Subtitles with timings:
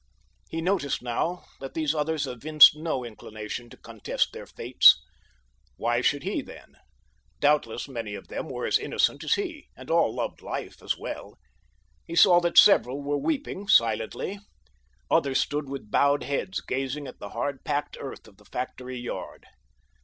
[0.49, 4.99] He noticed now that these others evinced no inclination to contest their fates.
[5.75, 6.73] Why should he, then?
[7.39, 11.37] Doubtless many of them were as innocent as he, and all loved life as well.
[12.07, 14.39] He saw that several were weeping silently.
[15.11, 19.45] Others stood with bowed heads gazing at the hard packed earth of the factory yard.